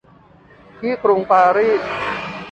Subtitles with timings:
[0.79, 1.81] ที่กรุงปารีส